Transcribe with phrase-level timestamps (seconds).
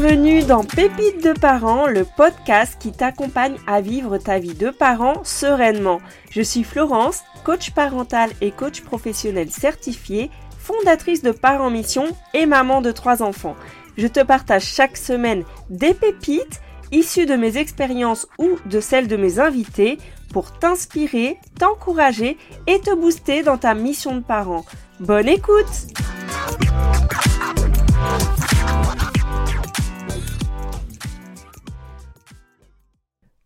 [0.00, 5.24] Bienvenue dans Pépites de parents, le podcast qui t'accompagne à vivre ta vie de parent
[5.24, 6.00] sereinement.
[6.30, 12.80] Je suis Florence, coach parental et coach professionnel certifié, fondatrice de Parents Mission et maman
[12.80, 13.56] de trois enfants.
[13.96, 16.60] Je te partage chaque semaine des pépites
[16.92, 19.98] issues de mes expériences ou de celles de mes invités
[20.32, 24.64] pour t'inspirer, t'encourager et te booster dans ta mission de parent.
[25.00, 25.88] Bonne écoute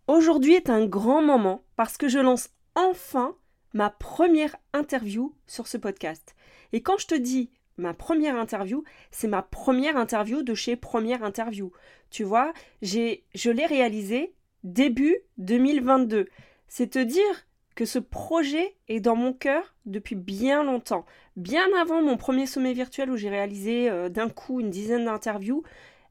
[0.09, 3.37] Aujourd'hui est un grand moment parce que je lance enfin
[3.73, 6.35] ma première interview sur ce podcast.
[6.73, 8.83] Et quand je te dis ma première interview,
[9.13, 11.73] c'est ma première interview de chez Première Interview.
[12.11, 16.29] Tu vois, j'ai, je l'ai réalisé début 2022.
[16.67, 21.07] C'est te dire que ce projet est dans mon cœur depuis bien longtemps.
[21.37, 25.63] Bien avant mon premier sommet virtuel où j'ai réalisé euh, d'un coup une dizaine d'interviews,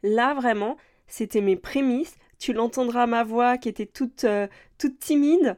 [0.02, 0.78] là vraiment,
[1.08, 2.16] c'était mes prémices.
[2.42, 4.48] Tu l'entendras ma voix qui était toute, euh,
[4.80, 5.58] toute timide.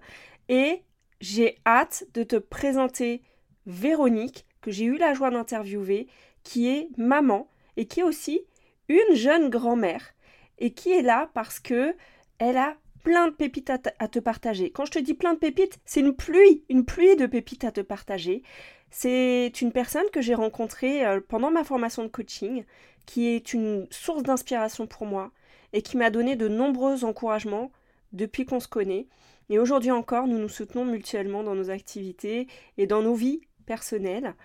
[0.49, 0.81] Et
[1.21, 3.21] j'ai hâte de te présenter
[3.65, 6.07] Véronique, que j'ai eu la joie d'interviewer,
[6.43, 8.41] qui est maman et qui est aussi
[8.89, 10.13] une jeune grand-mère
[10.57, 11.95] et qui est là parce que
[12.37, 14.69] elle a plein de pépites à, te partager.
[14.69, 17.71] Quand je te dis plein de pépites, c'est une pluie, une pluie de pépites à
[17.71, 18.43] te partager.
[18.91, 22.65] C'est une personne que j'ai rencontrée euh, pendant ma formation de coaching,
[23.05, 25.31] qui est une source d'inspiration pour moi
[25.73, 27.71] et qui m'a donné de nombreux encouragements
[28.11, 29.07] depuis qu'on se connaît.
[29.49, 34.35] Et aujourd'hui encore, nous nous soutenons mutuellement dans nos activités et dans nos vies personnelles.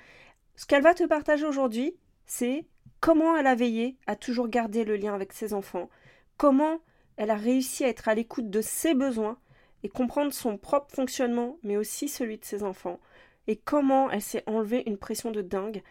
[0.57, 1.95] Ce qu'elle va te partager aujourd'hui,
[2.27, 2.67] c'est
[3.01, 5.89] comment elle a veillé à toujours garder le lien avec ses enfants,
[6.37, 6.81] comment
[7.17, 9.39] elle a réussi à être à l'écoute de ses besoins
[9.83, 12.99] et comprendre son propre fonctionnement, mais aussi celui de ses enfants,
[13.47, 15.83] et comment elle s'est enlevée une pression de dingue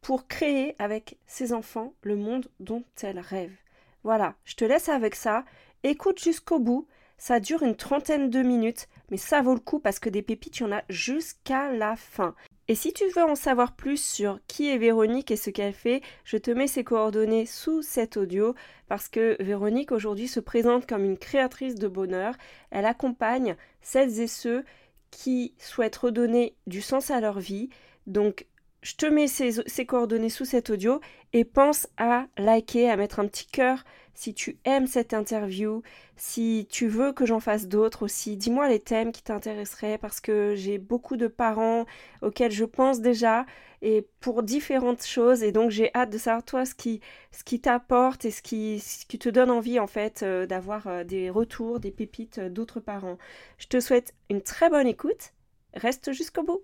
[0.00, 3.56] pour créer avec ses enfants le monde dont elle rêve.
[4.04, 5.44] Voilà, je te laisse avec ça,
[5.82, 9.98] écoute jusqu'au bout, ça dure une trentaine de minutes, mais ça vaut le coup parce
[9.98, 12.34] que des pépites, il y en a jusqu'à la fin.
[12.68, 16.02] Et si tu veux en savoir plus sur qui est Véronique et ce qu'elle fait,
[16.24, 18.54] je te mets ses coordonnées sous cet audio
[18.88, 22.34] parce que Véronique aujourd'hui se présente comme une créatrice de bonheur.
[22.70, 24.64] Elle accompagne celles et ceux
[25.10, 27.68] qui souhaitent redonner du sens à leur vie.
[28.06, 28.46] Donc
[28.84, 31.00] je te mets ces, coordonnées sous cet audio
[31.32, 35.82] et pense à liker, à mettre un petit cœur si tu aimes cette interview,
[36.16, 38.36] si tu veux que j'en fasse d'autres aussi.
[38.36, 41.86] Dis-moi les thèmes qui t'intéresseraient parce que j'ai beaucoup de parents
[42.20, 43.46] auxquels je pense déjà
[43.80, 47.00] et pour différentes choses et donc j'ai hâte de savoir toi ce qui,
[47.32, 50.86] ce qui t'apporte et ce qui, ce qui te donne envie en fait euh, d'avoir
[50.88, 53.16] euh, des retours, des pépites euh, d'autres parents.
[53.56, 55.32] Je te souhaite une très bonne écoute.
[55.72, 56.62] Reste jusqu'au bout.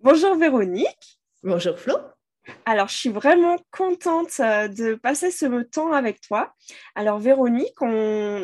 [0.00, 1.20] Bonjour Véronique.
[1.42, 1.94] Bonjour Flo.
[2.66, 6.54] Alors, je suis vraiment contente euh, de passer ce temps avec toi.
[6.94, 7.76] Alors, Véronique,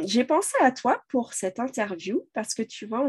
[0.04, 3.06] j'ai pensé à toi pour cette interview parce que tu vois,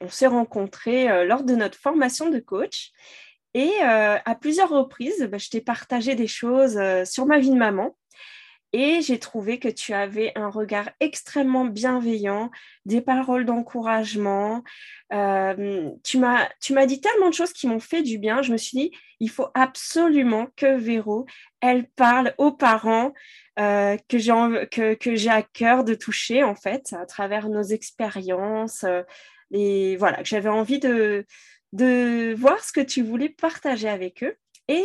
[0.00, 2.90] on s'est rencontrés euh, lors de notre formation de coach
[3.54, 7.56] et euh, à plusieurs reprises, bah, je t'ai partagé des choses sur ma vie de
[7.56, 7.96] maman
[8.72, 12.50] et j'ai trouvé que tu avais un regard extrêmement bienveillant,
[12.86, 14.62] des paroles d'encouragement.
[15.12, 18.42] Euh, tu m'as dit tellement de choses qui m'ont fait du bien.
[18.42, 21.26] Je me suis dit, il faut absolument que Véro,
[21.60, 23.12] elle parle aux parents
[23.58, 24.32] euh, que j'ai
[24.70, 28.84] que, que à cœur de toucher, en fait, à travers nos expériences.
[28.84, 29.02] Euh,
[29.52, 31.26] et voilà, que j'avais envie de,
[31.72, 34.36] de voir ce que tu voulais partager avec eux.
[34.68, 34.84] Et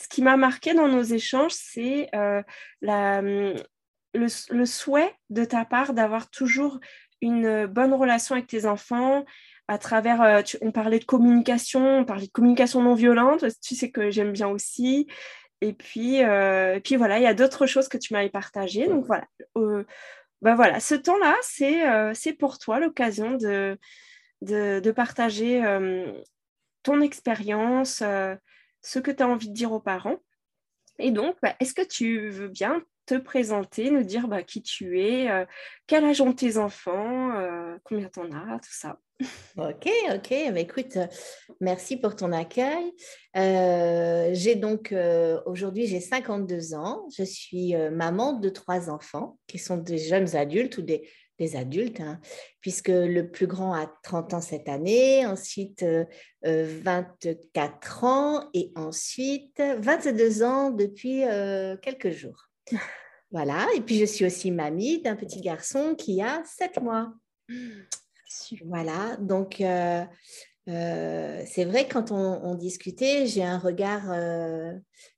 [0.00, 2.42] ce qui m'a marqué dans nos échanges, c'est euh,
[2.86, 3.54] hum,
[4.14, 6.80] le, souhait de ta part d'avoir toujours
[7.20, 9.24] une bonne relation avec tes enfants
[9.68, 13.90] à travers, euh, on parlait de communication, on parlait de communication non violente, tu sais
[13.90, 15.06] que j'aime bien aussi.
[15.60, 18.88] Et puis, euh, puis voilà, il y a d'autres choses que tu m'avais partagées.
[18.88, 21.36] Donc voilà, ben voilà ce temps-là,
[22.14, 23.78] c'est pour toi l'occasion de,
[24.40, 25.62] de, partager
[26.82, 28.02] ton expérience,
[28.82, 30.18] ce que tu as envie de dire aux parents.
[30.98, 35.00] Et donc, bah, est-ce que tu veux bien te présenter, nous dire bah, qui tu
[35.00, 35.44] es, euh,
[35.88, 38.98] quel âge ont tes enfants, euh, combien t'en as, tout ça.
[39.56, 40.28] Ok, ok.
[40.52, 40.96] Bah, écoute,
[41.60, 42.92] merci pour ton accueil.
[43.36, 44.94] Euh, j'ai donc
[45.44, 47.06] aujourd'hui j'ai 52 ans.
[47.18, 51.06] Je suis maman de trois enfants qui sont des jeunes adultes ou des
[51.40, 52.20] des adultes, hein,
[52.60, 55.84] puisque le plus grand a 30 ans cette année, ensuite
[56.42, 62.48] 24 euh, ans et ensuite 22 ans depuis euh, quelques jours.
[63.32, 67.12] Voilà, et puis je suis aussi mamie d'un petit garçon qui a 7 mois.
[68.64, 70.04] Voilà, donc euh,
[70.68, 74.04] Euh, c'est vrai, quand on, discutait, j'ai un regard,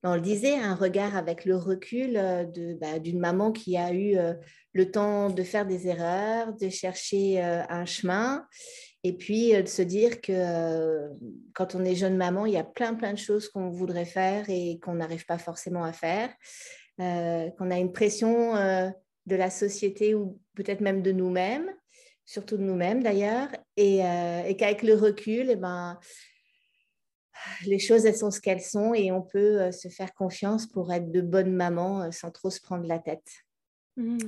[0.02, 2.14] on le disait, un regard avec le recul
[2.80, 4.16] bah, d'une maman qui a eu
[4.72, 8.46] le temps de faire des erreurs, de chercher un chemin
[9.04, 11.08] et puis de se dire que
[11.54, 14.48] quand on est jeune maman, il y a plein, plein de choses qu'on voudrait faire
[14.48, 16.30] et qu'on n'arrive pas forcément à faire,
[16.98, 21.70] qu'on a une pression de la société ou peut-être même de nous-mêmes,
[22.24, 23.98] surtout de nous-mêmes d'ailleurs, et,
[24.56, 25.98] qu'avec le recul, eh ben,
[27.66, 31.10] les choses, elles sont ce qu'elles sont et on peut se faire confiance pour être
[31.10, 33.26] de bonnes mamans sans trop se prendre la tête.
[33.96, 34.18] Mmh.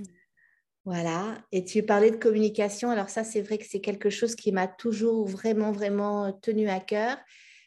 [0.85, 1.39] Voilà.
[1.51, 2.91] Et tu parlais de communication.
[2.91, 6.81] Alors ça, c'est vrai que c'est quelque chose qui m'a toujours vraiment, vraiment tenu à
[6.81, 7.17] cœur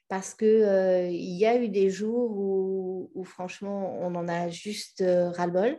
[0.07, 5.29] parce qu'il euh, y a eu des jours où, franchement, on en a juste euh,
[5.31, 5.77] ras-le-bol.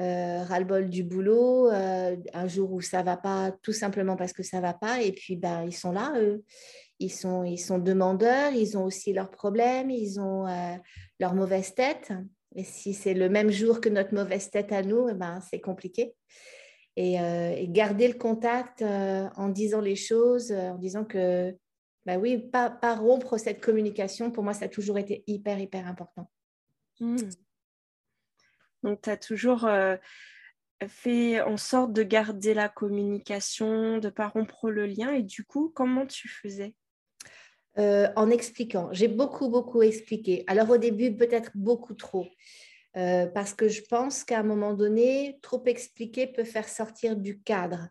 [0.00, 4.60] Euh, ras-le-bol du boulot, un jour où ça va pas, tout simplement parce que ça
[4.60, 5.02] va pas.
[5.02, 6.44] Et puis, ben, ils sont là, eux.
[6.98, 10.46] Ils sont, ils sont demandeurs, ils ont aussi leurs problèmes, ils ont
[11.18, 12.12] leur mauvaise tête.
[12.54, 15.60] Et si c'est le même jour que notre mauvaise tête à nous, eh ben, c'est
[15.60, 16.14] compliqué.
[16.96, 21.56] Et, et, garder le contact en disant les choses, en disant que
[22.04, 25.86] bah oui, pas, pas, rompre cette communication, pour moi, ça a toujours été hyper, hyper
[25.86, 26.30] important.
[27.00, 27.16] Mmh.
[28.82, 29.96] Donc, tu as toujours euh,
[30.88, 35.12] fait en sorte de garder la communication, de ne pas rompre le lien.
[35.12, 36.74] Et du coup, comment tu faisais?
[37.78, 38.88] Euh, En expliquant.
[38.92, 40.44] J'ai beaucoup, beaucoup expliqué.
[40.46, 42.26] Alors, au début, peut-être beaucoup trop.
[42.98, 47.40] Euh, parce que je pense qu'à un moment donné, trop expliquer peut faire sortir du
[47.40, 47.88] cadre.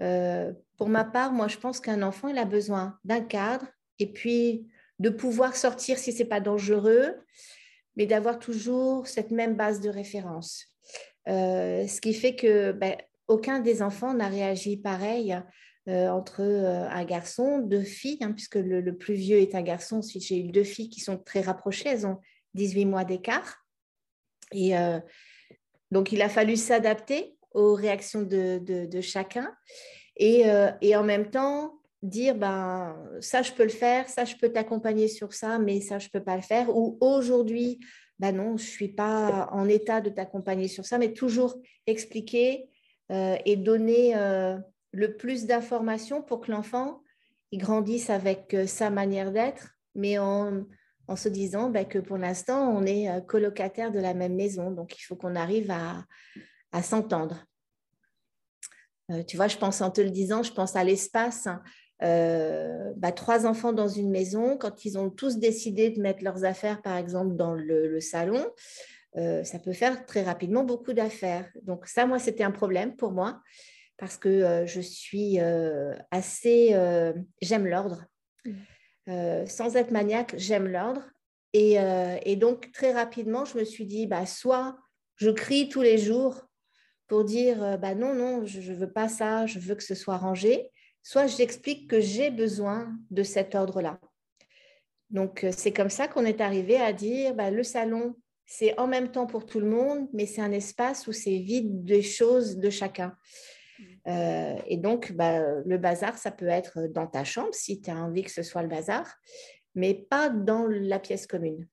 [0.00, 3.66] Euh, pour ma part, moi, je pense qu'un enfant, il a besoin d'un cadre
[3.98, 4.68] et puis
[5.00, 7.16] de pouvoir sortir si ce n'est pas dangereux,
[7.96, 10.66] mais d'avoir toujours cette même base de référence.
[11.26, 12.94] Ce qui fait que ben,
[13.26, 15.36] aucun des enfants n'a réagi pareil
[15.88, 20.00] euh, entre un garçon, deux filles, hein, puisque le, plus vieux est un garçon.
[20.02, 22.20] J'ai eu deux filles qui sont très rapprochées, elles ont
[22.54, 23.64] 18 mois d'écart.
[24.52, 24.74] Et
[25.90, 29.50] donc, il a fallu s'adapter aux réactions de, chacun
[30.20, 31.72] euh, et, en même temps
[32.02, 35.98] dire ben, ça je peux le faire, ça je peux t'accompagner sur ça, mais ça
[35.98, 36.68] je peux pas le faire.
[36.76, 37.80] Ou aujourd'hui,
[38.18, 41.56] ben non, je suis pas en état de t'accompagner sur ça, mais toujours
[41.86, 42.68] expliquer
[43.10, 44.58] euh, et donner euh,
[44.96, 47.02] le plus d'informations pour que l'enfant
[47.52, 50.64] grandisse avec sa manière d'être, mais en,
[51.06, 54.98] en, se disant ben, que pour l'instant on est colocataire de la même maison, donc
[54.98, 56.04] il faut qu'on arrive à,
[56.82, 57.46] s'entendre.
[59.10, 61.46] Euh, tu vois, je pense en te le disant, je pense à l'espace.
[61.46, 61.62] Hein.
[62.02, 66.44] Euh, bah, trois enfants dans une maison, quand ils ont tous décidé de mettre leurs
[66.44, 68.44] affaires, par exemple, dans le, salon,
[69.16, 71.50] euh, ça peut faire très rapidement beaucoup d'affaires.
[71.62, 73.40] Donc ça, moi, c'était un problème pour moi
[73.98, 75.38] parce que je suis
[76.10, 76.74] assez...
[77.40, 78.04] j'aime l'ordre.
[78.44, 79.46] Mmh.
[79.46, 81.02] sans être maniaque, j'aime l'ordre.
[81.52, 81.76] Et,
[82.24, 84.76] et, donc, très rapidement, je me suis dit, bah, soit
[85.16, 86.46] je crie tous les jours
[87.08, 89.94] pour dire euh, bah non, non, je ne veux pas ça, je veux que ce
[89.94, 90.70] soit rangé,
[91.02, 94.00] soit j'explique que j'ai besoin de cet ordre-là.
[95.10, 98.86] Donc, euh, c'est comme ça qu'on est arrivé à dire bah, le salon, c'est en
[98.86, 102.58] même temps pour tout le monde, mais c'est un espace où c'est vide des choses
[102.58, 103.16] de chacun.
[104.06, 107.96] Euh, et donc, bah, le bazar, ça peut être dans ta chambre si tu as
[107.96, 109.06] envie que ce soit le bazar,
[109.74, 111.68] mais pas dans la pièce commune.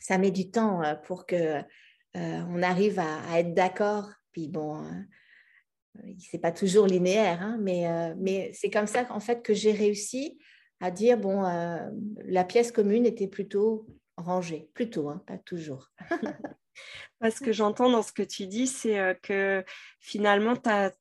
[0.00, 1.62] Ça met du temps pour que
[2.14, 5.06] on arrive à être d'accord puis bon, hein,
[6.18, 9.72] c'est pas toujours linéaire, hein, mais, euh, mais c'est comme ça en fait que j'ai
[9.72, 10.38] réussi
[10.80, 11.78] à dire bon, euh,
[12.24, 13.86] la pièce commune était plutôt
[14.16, 15.90] rangée, plutôt, hein, pas toujours.
[17.18, 19.64] Parce que j'entends dans ce que tu dis, c'est euh, que
[19.98, 20.92] finalement, tu as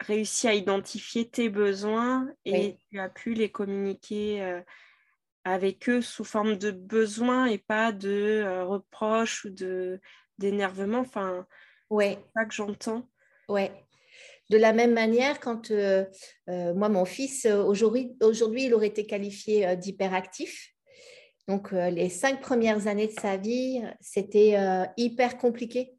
[0.00, 4.62] réussi à identifier tes besoins et tu as pu les communiquer
[5.42, 9.50] avec eux sous forme de besoins et pas de reproches ou
[10.38, 11.00] d'énervement.
[11.00, 11.44] Enfin,
[11.90, 12.10] oui.
[12.10, 13.08] C'est ça que j'entends.
[13.48, 13.70] Oui.
[14.50, 16.04] De la même manière, quand euh,
[16.48, 20.74] euh, moi, mon fils, euh, aujourd'hui, aujourd'hui, il aurait été qualifié d'hyperactif.
[21.48, 24.54] Donc, les cinq premières années de sa vie, c'était
[24.98, 25.94] hyper compliqué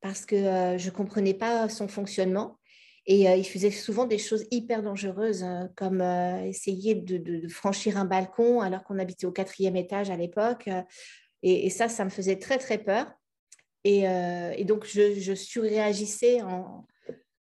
[0.00, 0.36] parce que
[0.78, 2.58] je ne comprenais pas son fonctionnement.
[3.04, 5.44] Et il faisait souvent des choses hyper dangereuses,
[5.76, 10.70] comme essayer de, franchir un balcon alors qu'on habitait au quatrième étage à l'époque.
[11.42, 13.06] et, ça, ça me faisait très, très peur.
[13.86, 16.38] Euh, et, donc, je, surréagissais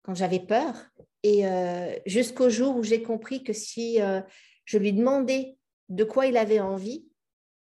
[0.03, 0.75] quand j'avais peur.
[1.23, 4.21] Et euh, jusqu'au jour où j'ai compris que si euh,
[4.65, 5.57] je lui demandais
[5.89, 7.08] de quoi il avait envie,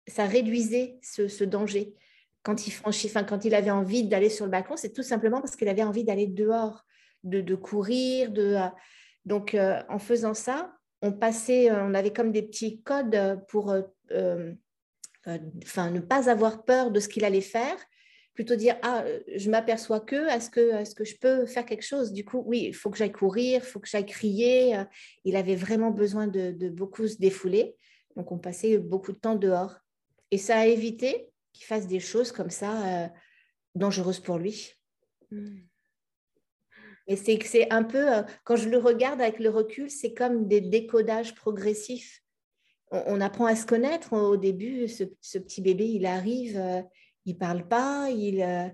[0.08, 1.94] ça réduisait ce, danger.
[2.44, 5.42] Quand il, franchit, enfin, quand il avait envie d'aller sur le balcon, c'est tout simplement
[5.42, 6.86] parce qu'il avait envie d'aller dehors,
[7.24, 8.32] de, courir.
[8.32, 8.58] De,
[9.26, 9.56] donc,
[9.90, 13.76] en faisant ça, on passait, on avait comme des petits codes pour
[15.26, 17.78] ne pas avoir peur de ce qu'il allait faire,
[18.38, 19.04] plutôt dire ah
[19.36, 22.14] je m'aperçois que est-ce que est-ce que je peux faire quelque chose?
[22.14, 24.80] Du coup oui il faut que j'aille courir il faut que j'aille crier
[25.26, 27.76] il avait vraiment besoin de, beaucoup se défouler
[28.16, 29.80] donc on passait beaucoup de temps dehors
[30.32, 33.08] et ça a évité qu'il fasse des choses comme ça euh,
[33.76, 34.74] dangereuses pour lui
[35.32, 35.58] mmh.
[37.08, 40.14] et c'est que c'est un peu euh, quand je le regarde avec le recul c'est
[40.14, 42.24] comme des décodages progressifs
[42.92, 46.82] on, apprend à se connaître au début ce, petit bébé il arrive euh,
[47.28, 48.70] il parle pas, il, euh,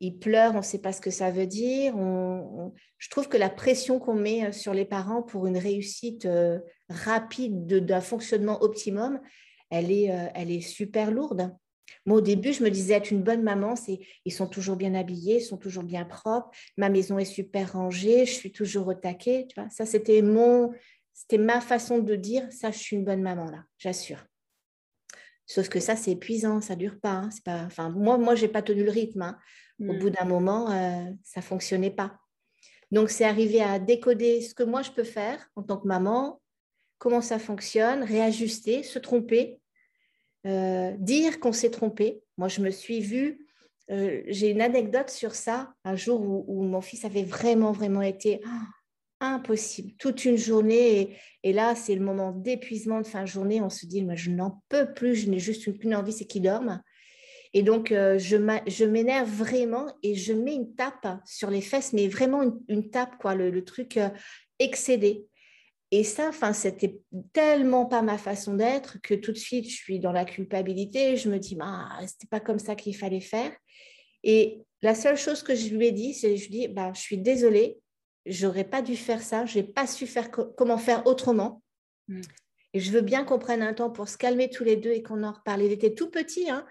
[0.00, 1.94] il pleure, on ne sait pas ce que ça veut dire.
[1.96, 7.66] je trouve que la pression qu'on met sur les parents pour une réussite euh, rapide
[7.66, 9.20] d'un fonctionnement optimum,
[9.70, 11.54] elle est, elle est super lourde.
[12.06, 14.94] Moi, au début, je me disais être une bonne maman, c'est ils sont toujours bien
[14.94, 18.94] habillés, ils sont toujours bien propres, ma maison est super rangée, je suis toujours au
[18.94, 19.46] taquet.
[19.48, 20.72] Tu vois ça, c'était mon,
[21.12, 24.24] c'était ma façon de dire ça, je suis une bonne maman là, j'assure.
[25.46, 27.10] Sauf que ça, c'est épuisant, ça dure pas.
[27.10, 29.22] Hein, pas enfin, moi, moi je n'ai pas tenu le rythme.
[29.22, 29.38] Hein.
[29.80, 30.10] Au bout hmm.
[30.10, 32.18] d'un moment, euh, ça ne fonctionnait pas.
[32.90, 36.40] Donc, c'est arriver à décoder ce que moi, je peux faire en tant que maman,
[36.98, 39.59] comment ça fonctionne, réajuster, se tromper,
[40.46, 42.22] euh, dire qu'on s'est trompé.
[42.38, 43.46] Moi, je me suis vue,
[43.90, 48.40] euh, j'ai une anecdote sur ça, un jour où, mon fils avait vraiment, vraiment été
[49.20, 49.92] impossible.
[49.98, 51.16] Toute une journée.
[51.42, 53.60] Et, là, c'est le moment d'épuisement de fin de journée.
[53.60, 55.14] On se dit, mais je n'en peux plus.
[55.16, 56.80] Je n'ai juste une envie, c'est qu'il dorme.
[57.52, 62.06] Et donc, euh, je m'énerve vraiment et je mets une tape sur les fesses, mais
[62.06, 64.08] vraiment une, tape, quoi, le, truc euh,
[64.60, 65.26] excédé.
[65.92, 67.00] Et ça, enfin, c'était
[67.32, 71.16] tellement pas ma façon d'être que tout de suite, je suis dans la culpabilité.
[71.16, 73.52] Je me dis, bah, c'était pas comme ça qu'il fallait faire.
[74.22, 77.00] Et la seule chose que je lui ai dit, c'est, je lui dis, bah, je
[77.00, 77.78] suis désolée,
[78.24, 81.62] j'aurais pas dû faire ça, j'ai pas su faire comment faire autrement.
[82.08, 82.20] Mm.
[82.72, 85.02] Et je veux bien qu'on prenne un temps pour se calmer tous les deux et
[85.02, 85.62] qu'on en reparle.
[85.62, 86.64] Il était tout petit, hein.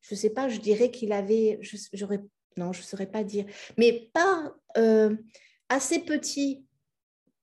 [0.00, 1.60] je sais pas, je dirais qu'il avait,
[1.92, 2.20] j'aurais,
[2.56, 3.44] non, je saurais pas dire,
[3.78, 5.14] mais pas euh,
[5.68, 6.63] assez petit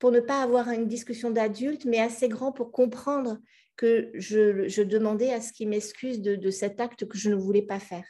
[0.02, 3.38] pour ne pas avoir une discussion d'adulte, mais assez grand pour comprendre
[3.76, 7.80] que je, demandais à ce qu'il m'excuse de, cet acte que je ne voulais pas
[7.80, 8.04] faire.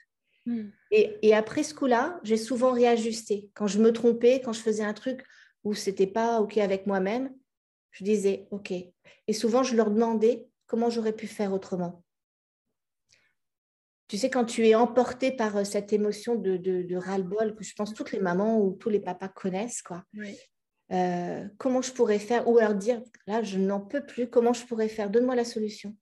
[0.46, 0.70] Mm.
[0.92, 3.50] Et, et, après ce coup-là, j'ai souvent réajusté.
[3.56, 5.26] Quand je me trompais, quand je faisais un truc
[5.66, 7.36] ou c'était pas OK avec moi-même,
[7.92, 8.72] je disais OK.
[8.72, 12.06] Et souvent, je leur demandais comment j'aurais pu faire autrement.
[14.08, 17.76] Tu sais, quand tu es emporté par euh, cette émotion de, de, ras-le-bol que je
[17.76, 20.06] pense toutes les mamans ou tous les papas connaissent, quoi.
[20.92, 24.66] Euh, comment je pourrais faire Ou leur dire, là, je n'en peux plus, comment je
[24.66, 25.10] pourrais faire?
[25.10, 25.96] Donne-moi la solution.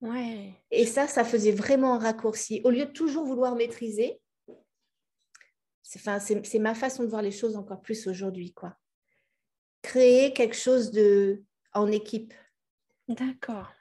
[0.00, 0.54] Ouais.
[0.70, 2.60] Et ça, ça faisait vraiment un raccourci.
[2.64, 4.20] Au lieu de toujours vouloir maîtriser,
[5.82, 8.52] c'est ma façon de voir les choses encore plus aujourd'hui.
[8.52, 8.76] quoi.
[9.82, 12.32] Créer quelque chose de, en équipe.
[13.08, 13.72] D'accord.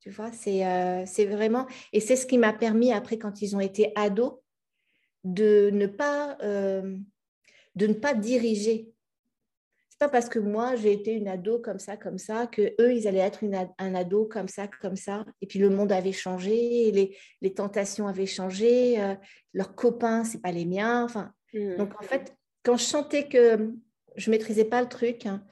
[0.00, 1.66] Tu vois, c'est euh, vraiment...
[1.92, 4.34] Et c'est ce qui m'a permis, après, quand ils ont été ados,
[5.24, 6.96] de ne pas, euh,
[7.74, 8.90] de ne pas diriger
[10.00, 13.06] pas parce que moi j'ai été une ado comme ça, comme ça, que eux ils
[13.06, 13.44] allaient être
[13.78, 15.26] un ado comme ça, comme ça.
[15.42, 19.14] Et puis le monde avait changé, les, les tentations avaient changé, euh,
[19.52, 21.04] leurs copains c'est pas les miens.
[21.04, 21.76] Enfin, mmh.
[21.76, 23.74] donc en fait, quand je sentais que
[24.16, 25.44] je maîtrisais pas le truc, hein,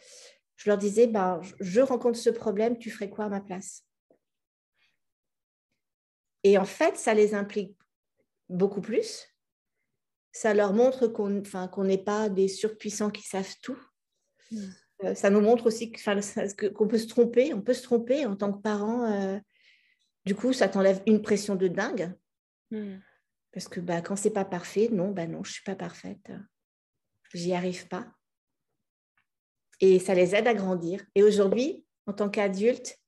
[0.56, 3.84] je leur disais bah, je rencontre ce problème, tu ferais quoi à ma place?
[6.42, 7.76] Et en fait, ça les implique
[8.48, 9.26] beaucoup plus.
[10.32, 13.78] Ça leur montre qu'on qu'on n'est pas des surpuissants qui savent tout
[15.04, 18.52] Euh, ça nous montre aussi qu'on peut se tromper, on peut se tromper en tant
[18.52, 19.04] que parent.
[19.12, 19.38] Euh,
[20.24, 22.12] du coup, ça t'enlève une pression de dingue.
[22.70, 22.96] Mm.
[23.52, 26.30] Parce que bah, quand c'est pas parfait, non, bah non, je suis pas parfaite.
[27.32, 28.06] J'y arrive pas.
[29.80, 31.04] Et ça les aide à grandir.
[31.14, 32.98] Et aujourd'hui, en tant qu'adulte,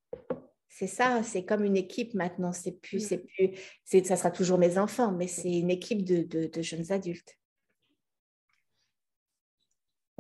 [0.69, 2.53] c'est ça, c'est comme une équipe maintenant.
[2.53, 3.09] C'est plus, mm.
[3.09, 7.40] c'est plus, ça sera toujours mes enfants, mais c'est une équipe de jeunes adultes.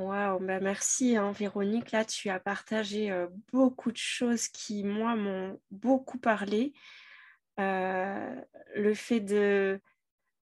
[0.01, 1.91] Waouh, bah merci hein, Véronique.
[1.91, 6.73] Là, tu as partagé euh, beaucoup de choses qui, moi, m'ont beaucoup parlé.
[7.59, 8.35] Euh,
[8.75, 9.79] le fait de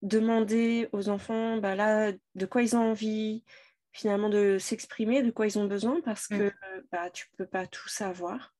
[0.02, 3.44] demander aux enfants bah, là, de quoi ils ont envie,
[3.92, 6.82] finalement, de s'exprimer, de quoi ils ont besoin, parce que mmh.
[6.92, 8.54] bah, tu ne peux pas tout savoir.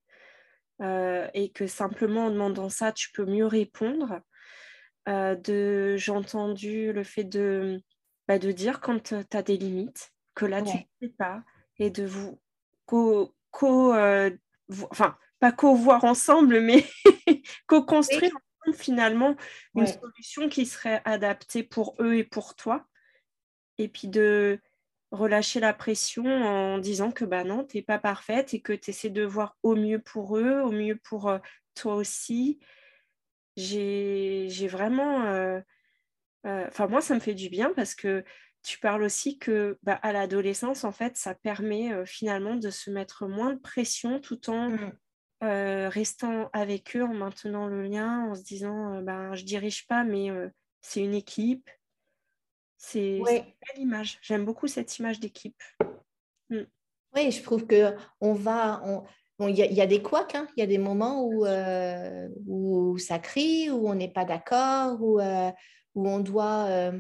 [0.81, 4.23] Euh, et que simplement en demandant ça, tu peux mieux répondre.
[5.07, 7.83] de, j'ai entendu le fait de,
[8.29, 11.43] bah, de dire quand tu as des limites que là, tu ne sais pas,
[11.79, 12.39] et de vous
[12.85, 13.35] co,
[13.95, 14.31] euh,
[14.91, 16.85] enfin, pas co-voir ensemble, mais
[17.67, 18.33] co-construire
[18.75, 19.37] finalement
[19.75, 22.87] une solution qui serait adaptée pour eux et pour toi.
[23.79, 24.61] Et puis de
[25.13, 28.91] relâcher la pression en disant que bah non, tu n'es pas parfaite et que tu
[28.91, 31.33] essaies de voir au mieux pour eux, au mieux pour
[31.75, 32.59] toi aussi.
[33.57, 35.63] J'ai vraiment...
[36.47, 38.25] Enfin, moi, ça me fait du bien parce que
[38.63, 43.27] tu parles aussi que bah, à l'adolescence, en fait, ça permet finalement de se mettre
[43.27, 45.89] moins de pression tout en mmh.
[45.89, 50.31] restant avec eux, en maintenant le lien, en se disant bah, je dirige pas, mais
[50.81, 51.69] c'est une équipe.
[52.77, 54.19] C'est une belle image.
[54.23, 55.61] J'aime beaucoup cette image d'équipe.
[56.51, 56.63] Mmh.
[57.15, 58.83] Oui, je trouve que on va.
[59.41, 60.49] Il y, a des couacs, hein.
[60.57, 61.47] il y a des moments où,
[62.47, 65.21] où ça crie, où on n'est pas d'accord, où,
[65.97, 66.93] où on doit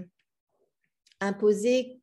[1.20, 2.00] imposer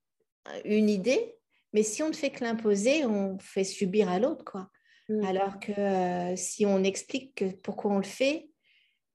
[0.64, 1.36] une idée,
[1.74, 4.70] mais si on ne fait que l'imposer, on fait subir à l'autre, quoi.
[5.10, 5.26] Mmh.
[5.26, 8.48] Alors que euh, si on explique pourquoi on le fait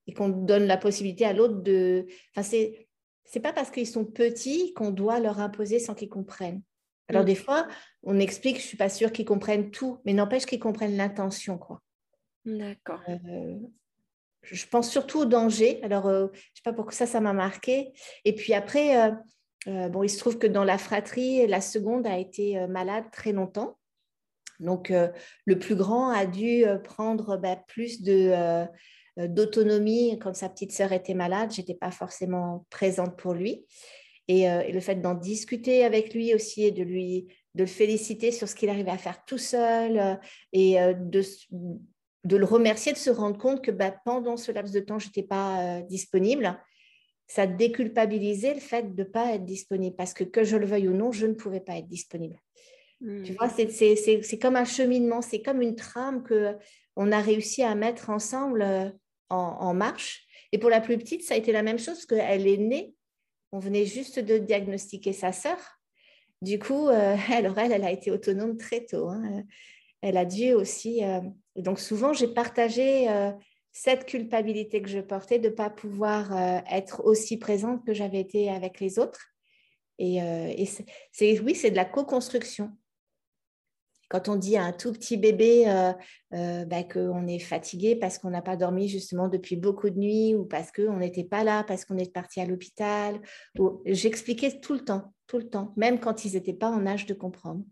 [0.05, 2.05] et qu'on donne la possibilité à l'autre de...
[2.31, 2.85] Enfin, c'est...
[3.31, 6.63] C'est pas parce qu'ils sont petits qu'on doit leur imposer sans qu'ils comprennent.
[7.09, 7.27] Alors, mmh.
[7.27, 7.67] des fois,
[8.01, 11.79] on explique, je suis pas sûre qu'ils comprennent tout, mais n'empêche qu'ils comprennent l'intention, quoi.
[12.43, 13.01] D'accord.
[13.07, 13.59] Euh,
[14.43, 15.79] je pense surtout au danger.
[15.83, 17.91] Alors, euh, je sais pas pourquoi ça, ça m'a marqué.
[18.25, 19.13] Et puis après,
[19.67, 23.05] euh, bon, il se trouve que dans la fratrie, la seconde a été euh, malade
[23.11, 23.77] très longtemps.
[24.59, 25.09] Donc, euh,
[25.45, 28.01] le plus grand a dû prendre bah, plus
[29.17, 31.51] d'autonomie quand sa petite sœur était malade.
[31.53, 33.65] Je n'étais pas forcément présente pour lui.
[34.27, 38.47] Et, le fait d'en discuter avec lui aussi et de, lui, de le féliciter sur
[38.49, 40.19] ce qu'il arrivait à faire tout seul
[40.51, 41.21] et de,
[42.23, 45.07] de, le remercier, de se rendre compte que bah, pendant ce laps de temps, je
[45.07, 46.59] n'étais pas disponible
[47.29, 50.89] ça déculpabilisait le fait de ne pas être disponible parce que que je le veuille
[50.89, 52.35] ou non, je ne pouvais pas être disponible.
[53.01, 53.23] Hmm.
[53.23, 56.55] Tu vois, c'est comme un cheminement, c'est comme une trame que
[56.95, 58.89] on a réussi à mettre ensemble euh,
[59.29, 60.25] en, marche.
[60.51, 62.95] Et pour la plus petite, ça a été la même chose, parce qu'elle est née,
[63.51, 65.57] on venait juste de diagnostiquer sa sœur.
[66.41, 69.07] Du coup, euh, elle, elle, a été autonome très tôt.
[69.07, 69.43] Hein.
[70.01, 71.03] Elle a dû aussi.
[71.03, 71.21] Euh,
[71.55, 73.07] donc souvent, j'ai partagé
[73.71, 78.19] cette culpabilité que je portais de ne pas pouvoir euh, être aussi présente que j'avais
[78.19, 79.27] été avec les autres.
[79.99, 80.53] Et, euh,
[81.11, 82.71] c'est, oui, c'est de la co-construction.
[84.09, 85.69] Quand on dit à un tout petit bébé
[86.33, 90.33] euh, bah, qu'on est fatigué parce qu'on n'a pas dormi justement depuis beaucoup de nuits
[90.33, 93.21] ou parce qu'on n'était pas là, parce qu'on est parti à l'hôpital,
[93.85, 97.13] j'expliquais tout le temps, tout le temps, même quand ils n'étaient pas en âge de
[97.13, 97.63] comprendre.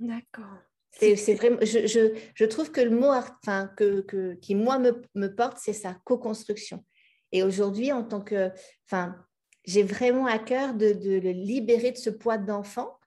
[0.00, 0.67] D'accord.
[0.90, 5.02] C'est vraiment, je, je, je, trouve que le mot enfin, que, que, qui, moi, me,
[5.14, 6.84] me porte, c'est sa co-construction.
[7.30, 8.50] Et aujourd'hui, en tant que.
[8.86, 9.16] Enfin,
[9.64, 12.98] j'ai vraiment à cœur de, de, le libérer de ce poids d'enfant,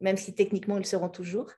[0.00, 1.50] même si techniquement, ils seront toujours,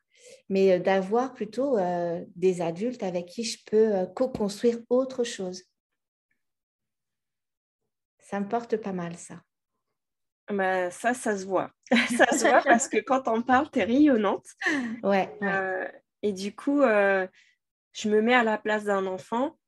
[0.49, 5.65] mais euh, d'avoir plutôt euh, des adultes avec qui je peux euh, co-construire autre chose.
[8.19, 9.43] Ça me porte pas mal, ça.
[10.51, 11.71] Bah, ça, ça se voit.
[12.17, 14.47] ça se voit parce que quand on parle, tu es rayonnante.
[15.03, 15.31] Ouais.
[15.43, 15.87] Euh,
[16.23, 17.27] et du coup, euh,
[17.93, 19.59] je me mets à la place d'un enfant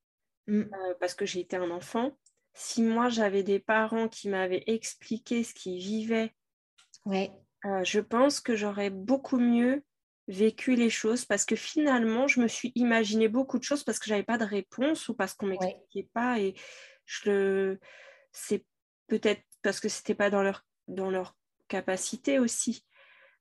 [0.46, 0.60] mm.
[0.60, 2.16] euh, parce que j'ai été un enfant.
[2.54, 6.34] Si moi, j'avais des parents qui m'avaient expliqué ce qu'ils vivaient,
[7.06, 7.30] ouais.
[7.84, 9.84] je pense que j'aurais beaucoup mieux
[10.26, 14.06] vécu les choses parce que finalement, je me suis imaginé beaucoup de choses parce que
[14.06, 16.54] j'avais pas de réponse ou parce qu'on m'expliquait pas et
[17.04, 17.80] je le
[18.32, 18.64] c'est
[19.08, 21.36] peut-être parce que c'était pas dans leur dans leur
[21.68, 22.84] capacité aussi.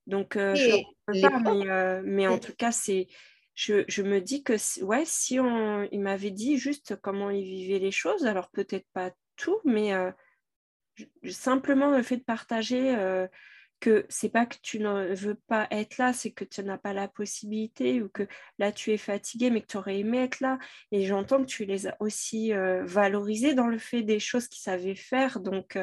[0.07, 0.69] Donc, euh, je
[1.13, 3.07] ne pas, mais, euh, mais, en tout cas, c'est,
[3.53, 7.79] je, je, me dis que ouais, si on, il m'avait dit juste comment il vivait
[7.79, 10.11] les choses, alors peut-être pas tout, mais euh,
[11.29, 12.95] simplement le fait de partager
[13.79, 16.91] que c'est pas que tu ne veux pas être là, c'est que tu n'as pas
[16.91, 20.59] la possibilité ou que là tu es fatigué mais que tu aurais aimé être là.
[20.91, 24.95] Et j'entends que tu les as aussi valorisés dans le fait des choses qu'ils savaient
[24.95, 25.39] faire.
[25.39, 25.77] Donc.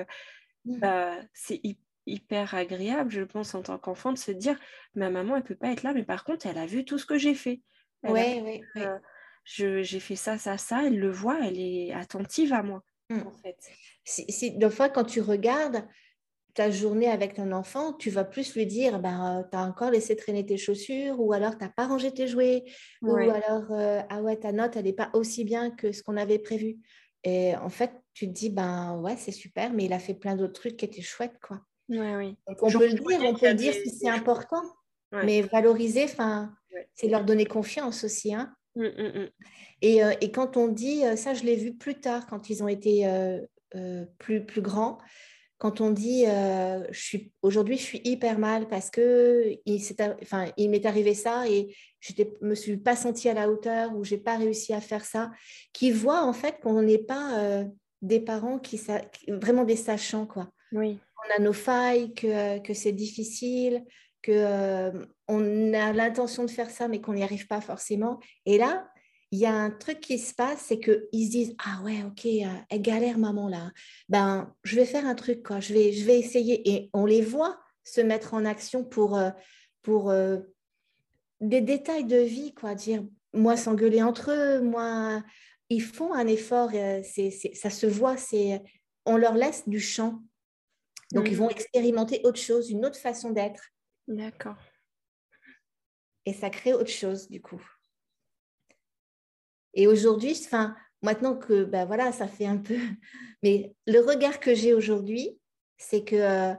[0.66, 1.60] Bah, c'est
[2.06, 4.58] hyper agréable, je pense, en tant qu'enfant, de se dire
[4.94, 7.06] ma maman, elle peut pas être là, mais par contre, elle a vu tout ce
[7.06, 7.62] que j'ai fait.
[8.02, 8.98] Oui, oui, euh,
[9.44, 13.20] j'ai fait ça, ça, ça, elle le voit, elle est attentive à moi, mmh.
[13.26, 13.56] en fait.
[14.04, 15.84] Si, de fois, quand tu regardes
[16.54, 20.16] ta journée avec ton enfant, tu vas plus lui dire bah, tu as encore laissé
[20.16, 22.64] traîner tes chaussures, ou alors tu n'as pas rangé tes jouets,
[23.02, 26.16] ou alors euh, ah ouais, ta note, elle n'est pas aussi bien que ce qu'on
[26.16, 26.78] avait prévu.
[27.24, 30.36] Et en fait, tu te dis, ben ouais, c'est super, mais il a fait plein
[30.36, 31.60] d'autres trucs qui étaient chouettes, quoi.
[31.90, 32.34] oui.
[32.48, 34.62] Donc, on peut le dire, on peut le dire si c'est important,
[35.12, 36.50] mais valoriser, enfin,
[36.94, 38.32] c'est leur donner confiance aussi.
[38.32, 38.54] Hein.
[38.74, 39.28] Mmh, mmh, mmh.
[39.82, 42.62] Et, euh, et, quand on dit, euh, ça, je l'ai vu plus tard, quand ils
[42.62, 44.96] ont été euh, plus, plus grands,
[45.58, 46.86] quand on dit euh,
[47.42, 49.82] aujourd'hui je suis hyper mal parce que il,
[50.22, 53.96] enfin, il m'est arrivé ça et je ne me suis pas sentie à la hauteur
[53.96, 55.30] ou j'ai pas réussi à faire ça,
[55.72, 57.64] qui voit en fait qu'on n'est pas euh,
[58.02, 58.80] des parents qui
[59.28, 60.48] vraiment des sachants quoi.
[60.72, 60.98] Oui.
[61.36, 63.84] a nos failles, que, que c'est difficile,
[64.24, 68.20] qu'on euh, on a l'intention de faire ça, mais qu'on n'y arrive pas forcément.
[68.44, 68.88] Et là,
[69.32, 72.26] il y a un truc qui se passe, c'est qu'ils se disent Ah ouais, ok,
[72.26, 73.70] euh, elle galère, maman, là.
[74.08, 75.60] Ben, je vais faire un truc, quoi.
[75.60, 76.68] Je vais, je vais essayer.
[76.70, 79.30] Et on les voit se mettre en action pour, euh,
[79.82, 80.12] pour
[81.40, 82.74] des détails de vie, quoi.
[82.74, 85.22] Dire Moi, s'engueuler entre eux, moi.
[85.68, 88.62] Ils font un effort, c'est, ça se voit, c'est,
[89.04, 90.22] on leur laisse du champ.
[91.12, 91.38] Donc, ils mmh.
[91.38, 93.62] vont expérimenter autre chose, une autre façon d'être.
[94.08, 94.56] D'accord.
[96.24, 97.62] Et ça crée autre chose, du coup.
[99.74, 102.78] Et aujourd'hui, enfin, maintenant que, ben voilà, ça fait un peu.
[103.42, 105.38] Mais le regard que j'ai aujourd'hui,
[105.76, 106.54] c'est que euh,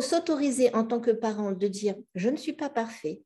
[0.00, 3.22] s'autoriser en tant que parent de dire je ne suis pas parfait,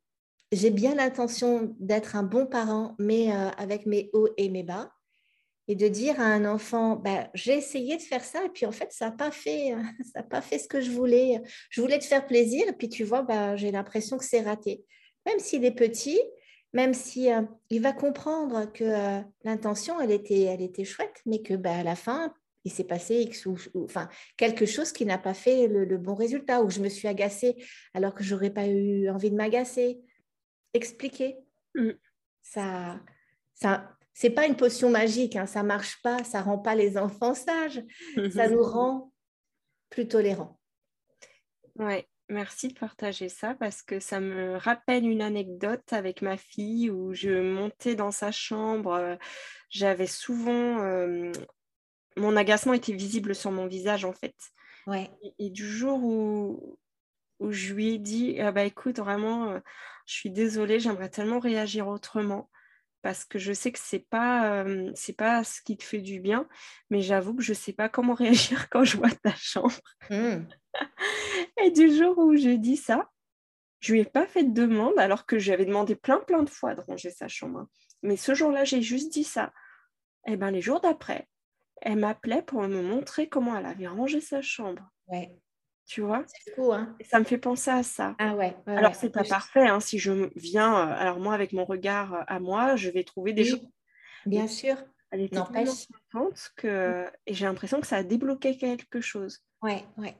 [0.53, 4.93] j'ai bien l'intention d'être un bon parent, mais euh, avec mes hauts et mes bas
[5.71, 8.73] et de dire à un enfant, bah, j'ai essayé de faire ça, et puis en
[8.73, 9.73] fait, ça n'a pas, fait,
[10.13, 11.41] ça pas fait ce que je voulais.
[11.71, 14.85] Je voulais te faire plaisir, et puis tu vois, bah, j'ai l'impression que c'est raté.
[15.27, 16.19] Même s'il est petit,
[16.73, 21.55] même si euh, va comprendre que euh, l'intention, elle était, elle était chouette, mais que
[21.55, 22.35] bah, à la fin,
[22.65, 23.31] il s'est passé
[23.77, 27.55] enfin, quelque chose qui n'a pas fait le, bon résultat, ou je me suis agacée
[27.95, 30.01] alors que j'aurais pas eu envie de m'agacer.
[30.75, 31.39] Expliquer.
[31.75, 31.91] Mmh.
[32.43, 33.01] Ça,
[33.55, 37.35] ça, c'est pas une potion magique, hein, ça marche pas, ça rend pas les enfants
[37.35, 37.83] sages,
[38.33, 39.13] ça nous rend
[39.91, 40.59] plus tolérants.
[41.77, 46.91] Ouais, merci de partager ça parce que ça me rappelle une anecdote avec ma fille
[46.91, 49.19] où je montais dans sa chambre,
[49.71, 51.33] j'avais souvent euh,
[52.17, 54.35] mon agacement était visible sur mon visage en fait.
[54.87, 55.11] Ouais.
[55.39, 56.79] Et, du jour où,
[57.39, 59.61] où je lui ai dit ah bah écoute vraiment euh,
[60.11, 62.51] je suis désolée, j'aimerais tellement réagir autrement
[63.01, 66.49] parce que je sais que c'est pas c'est pas ce qui te fait du bien,
[66.91, 69.79] mais j'avoue que je sais pas comment réagir quand je vois ta chambre.
[70.11, 70.49] Mmh.
[71.65, 73.09] Et du jour où je dis ça,
[73.79, 76.75] je lui ai pas fait de demande alors que j'avais demandé plein plein de fois
[76.75, 77.61] de ranger sa chambre.
[77.61, 77.69] Hein.
[78.03, 79.53] Mais ce jour-là, j'ai juste dit ça.
[80.27, 81.29] Et eh ben les jours d'après,
[81.83, 84.91] elle m'appelait pour me montrer comment elle avait rangé sa chambre.
[85.07, 85.31] Ouais
[85.91, 86.25] tu vois?
[86.29, 88.15] C'est fou, hein ça me fait penser à ça.
[88.21, 88.57] Ah ouais.
[88.67, 89.67] alors, c'est pas parfait.
[89.67, 93.03] Hein, si je viens, euh, alors moi, avec mon regard euh, à moi, je vais
[93.03, 93.67] trouver des choses.
[94.25, 94.77] Bien sûr.
[95.11, 95.35] Elle était
[96.57, 97.11] que mmh.
[97.27, 99.41] et j'ai l'impression que ça a débloqué quelque chose.
[99.63, 100.15] Ouais, ouais.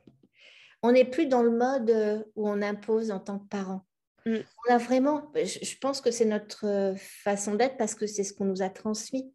[0.83, 3.87] On n'est plus dans le mode euh, où on impose en tant que parent.
[4.27, 4.39] Mmh.
[4.67, 8.47] On a vraiment, je pense que c'est notre façon d'être parce que c'est ce qu'on
[8.47, 9.33] nous a transmis.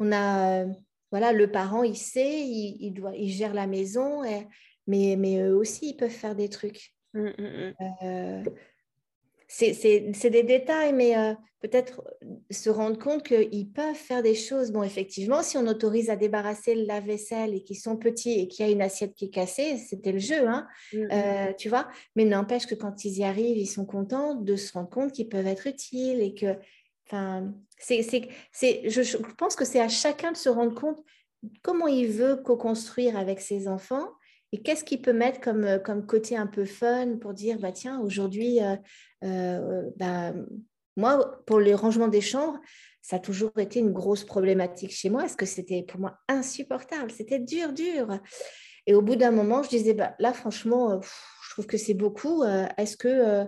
[0.00, 0.64] On a,
[1.12, 4.24] voilà, le parent, il sait, il, doit, il gère la maison.
[4.24, 4.48] Et,
[4.86, 6.94] mais, mais eux aussi, ils peuvent faire des trucs.
[7.14, 7.74] Mmh, mmh, mmh.
[8.02, 8.42] Euh,
[9.48, 12.02] c'est des détails, mais euh, peut-être
[12.50, 14.72] se rendre compte qu'ils peuvent faire des choses.
[14.72, 18.64] Bon, effectivement, si on autorise à débarrasser le lave-vaisselle et qu'ils sont petits et qu'il
[18.64, 21.86] y a une assiette qui est cassée, c'était le jeu, hein, euh, tu vois.
[22.16, 25.28] Mais n'empêche que quand ils y arrivent, ils sont contents de se rendre compte qu'ils
[25.28, 26.56] peuvent être utiles et que,
[27.06, 28.02] enfin, c'est,
[28.52, 31.04] je, je pense que c'est à chacun de se rendre compte
[31.62, 34.08] comment il veut co-construire avec ses enfants
[34.52, 37.72] et qu'est-ce qu'il peut mettre comme, euh, comme côté un peu fun pour dire, bah,
[37.72, 38.76] tiens, aujourd'hui, euh,
[39.24, 40.34] euh, bah,
[40.96, 42.60] moi, pour le rangement des chambres,
[43.00, 47.10] ça a toujours été une grosse problématique chez moi, parce que c'était pour moi insupportable,
[47.10, 48.20] c'était dur, dur.
[48.86, 52.44] Et au bout d'un moment, je disais, bah, là, franchement, je trouve que c'est beaucoup.
[52.76, 53.44] Est-ce que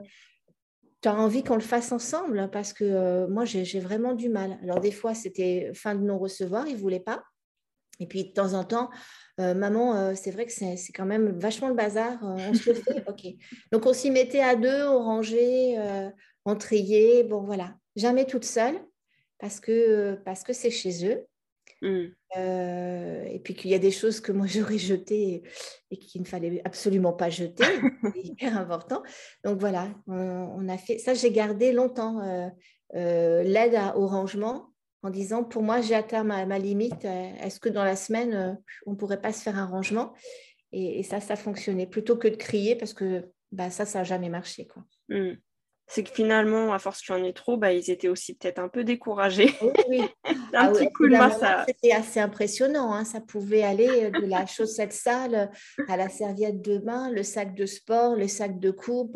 [1.02, 2.48] tu as envie qu'on le fasse ensemble?
[2.50, 4.58] Parce que moi, j'ai vraiment du mal.
[4.62, 7.22] Alors, des fois, c'était fin de non-recevoir, ils ne voulaient pas.
[8.00, 8.90] Et puis, de temps en temps,
[9.40, 12.70] euh, maman, euh, c'est vrai que c'est quand même vachement le bazar, euh, on se
[12.70, 13.27] le fait, ok.
[13.73, 15.77] Donc on s'y mettait à deux, on rangeait,
[16.44, 18.77] on triait, bon voilà, jamais toute seule
[19.38, 21.27] parce que parce que c'est chez eux.
[21.83, 22.07] Mmh.
[22.35, 25.42] et puis qu'il y a des choses que moi j'aurais jetées
[25.90, 27.64] et, qu'il ne fallait absolument pas jeter,
[28.14, 29.03] c'est hyper important.
[29.42, 32.23] Donc voilà, on, a fait ça, j'ai gardé longtemps
[32.92, 34.73] l'aide au rangement
[35.04, 38.52] en disant pour moi j'ai atteint ma, limite, euh, est-ce que dans la semaine euh,
[38.86, 40.14] on ne pourrait pas se faire un rangement?
[40.72, 44.28] Et, ça, ça fonctionnait plutôt que de crier parce que bah, ça, ça n'a jamais
[44.28, 44.66] marché.
[44.66, 44.82] Quoi.
[45.08, 45.34] Hmm.
[45.86, 48.58] C'est que finalement, à force qu'il y en ait trop, bah, ils étaient aussi peut-être
[48.58, 49.54] un peu découragés.
[49.88, 51.64] Oui, un ah petit coup de main, ça...
[51.68, 52.92] C'était assez impressionnant.
[52.92, 53.04] Hein.
[53.04, 55.52] Ça pouvait aller de la chaussette sale
[55.86, 59.12] à la serviette de bain, le sac de sport, le sac de coups,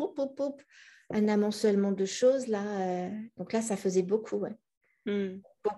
[1.09, 2.47] un amoncellement de choses.
[2.47, 3.09] Là, euh.
[3.35, 4.37] Donc là, ça faisait beaucoup.
[4.37, 4.55] Ouais.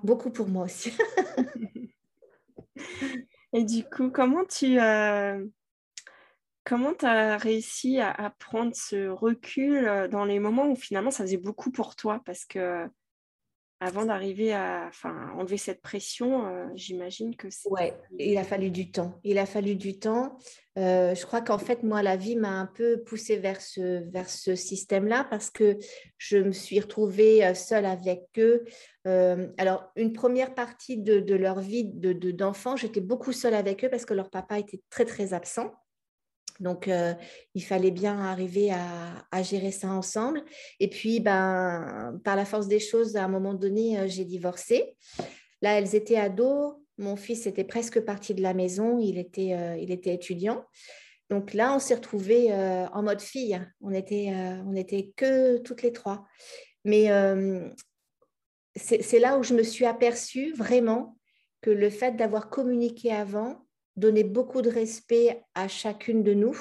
[0.04, 0.94] Beaucoup pour moi aussi.
[3.54, 5.46] Et du coup, comment tu euh,
[6.64, 11.38] comment as réussi à, prendre ce recul euh, dans les moments où finalement ça faisait
[11.38, 12.22] beaucoup pour toi?
[12.26, 12.88] Parce que
[13.82, 14.92] avant d'arriver à
[15.36, 17.68] enlever cette pression, euh, j'imagine que c'est...
[17.68, 19.20] Ouais, il a fallu du temps.
[19.24, 20.38] Il a fallu du temps.
[20.78, 24.30] Euh, je crois qu'en fait, moi, la vie m'a un peu poussée vers ce, vers
[24.30, 25.80] ce système-là parce que
[26.20, 28.64] je me suis retrouvée euh, seule avec eux.
[29.58, 33.84] alors, une première partie de, de leur vie d'enfant, de, d'enfant, j'étais beaucoup seule avec
[33.84, 35.72] eux parce que leur papa était très, très absent.
[36.62, 37.14] Donc, euh,
[37.56, 40.44] il fallait bien arriver à, gérer ça ensemble.
[40.80, 44.96] Et puis, ben, par la force des choses, à un moment donné, euh, j'ai divorcé.
[45.62, 46.76] Là, elles étaient ados.
[47.00, 49.00] Mon fils était presque parti de la maison.
[49.00, 50.64] Il était, euh, il était étudiant.
[51.32, 53.58] Donc là, on s'est retrouvés en mode fille.
[53.80, 54.34] On était,
[54.66, 56.26] on était que toutes les trois.
[56.84, 57.08] Mais
[58.76, 61.18] c'est là où je me suis aperçue vraiment
[61.62, 63.66] que le fait d'avoir communiqué avant,
[64.02, 66.58] donner beaucoup de respect à chacune de nous,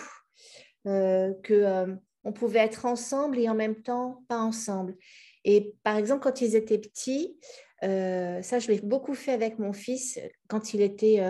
[0.86, 4.96] euh, que euh, on pouvait être ensemble et en même temps pas ensemble.
[5.44, 7.38] Et par exemple, quand ils étaient petits,
[7.82, 11.20] euh, ça je l'ai beaucoup fait avec mon fils quand il était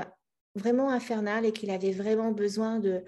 [0.57, 3.05] vraiment infernal et qu'il avait vraiment besoin de,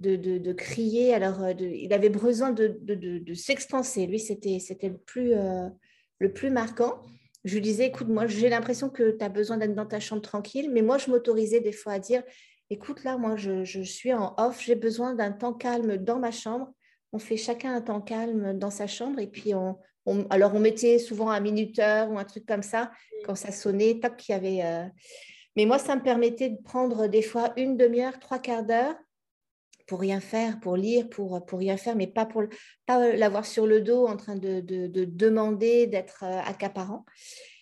[0.00, 1.12] de, crier.
[1.12, 4.06] Alors, il avait besoin de, de s'expanser.
[4.06, 5.34] Lui, c'était le plus,
[6.18, 7.02] le plus marquant
[7.46, 10.20] je lui disais, écoute, moi, j'ai l'impression que tu as besoin d'être dans ta chambre
[10.20, 12.24] tranquille, mais moi, je m'autorisais des fois à dire,
[12.70, 16.72] écoute, là, moi, je, suis en off, j'ai besoin d'un temps calme dans ma chambre.
[17.12, 19.78] On fait chacun un temps calme dans sa chambre et puis on,
[20.28, 22.90] alors on mettait souvent un minuteur ou un truc comme ça
[23.24, 24.64] quand ça sonnait, tac, qu'il y avait.
[24.64, 24.88] Euh,
[25.54, 28.96] mais moi, ça me permettait de prendre des fois une demi-heure, trois quarts d'heure
[29.86, 32.42] pour rien faire, pour lire, pour, pour rien faire, mais pas pour
[32.86, 37.04] pas l'avoir sur le dos en train de, de, demander, d'être euh, accaparant.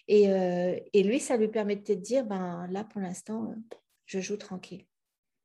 [0.09, 4.21] Et, euh, et, lui, ça lui permettait de dire, ben là, pour l'instant, euh, je
[4.21, 4.85] joue tranquille.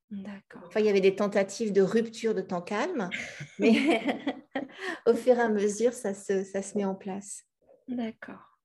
[0.10, 0.64] D'accord.
[0.66, 3.10] Enfin, il y avait des tentatives de rupture de temps calme,
[3.60, 4.02] mais
[5.06, 7.44] au fur et à mesure, ça se, ça se met en place.
[7.88, 8.60] D'accord.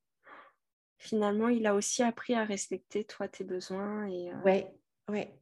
[0.98, 4.06] Finalement, il a aussi appris à respecter, toi, tes besoins.
[4.06, 4.72] Et, Ouais,
[5.10, 5.34] ouais.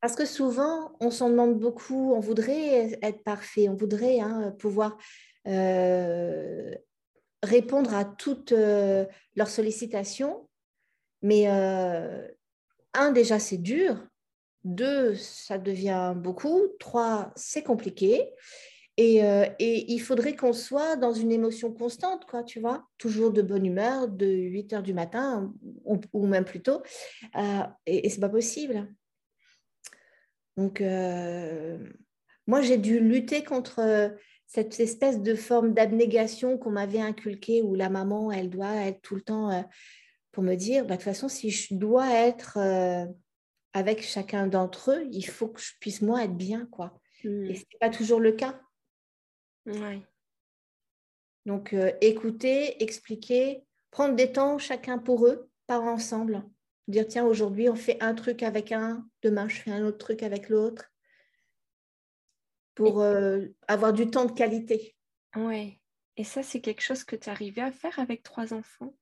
[0.00, 4.96] Parce que souvent, on s'en demande beaucoup, on voudrait être parfait, on voudrait hein, pouvoir
[5.46, 6.74] euh,
[7.42, 10.48] répondre à toutes euh, leurs sollicitations.
[11.22, 12.26] Mais euh,
[12.92, 14.06] un, déjà, c'est dur.
[14.62, 16.68] Deux, ça devient beaucoup.
[16.78, 18.30] Trois, c'est compliqué.
[18.96, 19.20] Et,
[19.58, 24.06] il faudrait qu'on soit dans une émotion constante, quoi, tu vois, toujours de bonne humeur,
[24.06, 25.52] de 8 heures du matin
[25.84, 26.80] ou, même plus tôt.
[27.86, 28.88] et, et c'est pas possible.
[30.56, 31.78] Donc, euh,
[32.46, 34.08] moi, j'ai dû lutter contre euh,
[34.46, 39.16] cette espèce de forme d'abnégation qu'on m'avait inculquée où la maman, elle doit être tout
[39.16, 39.62] le temps euh,
[40.32, 42.58] pour me dire, bah, de toute façon, si je dois être
[43.72, 46.66] avec chacun d'entre eux, il faut que je puisse, moi, être bien.
[46.66, 46.98] quoi.
[47.24, 47.44] Mmh.
[47.46, 48.60] Et ce n'est pas toujours le cas.
[51.46, 56.42] Donc, écouter, expliquer, prendre des temps chacun pour eux, pas ensemble.
[56.86, 60.22] Dire, tiens, aujourd'hui, on fait un truc avec un, demain, je fais un autre truc
[60.22, 60.92] avec l'autre,
[62.74, 64.94] pour euh, avoir du temps de qualité.
[65.36, 65.80] Oui.
[66.16, 68.94] Et ça, c'est quelque chose que tu arrivais à faire avec trois enfants?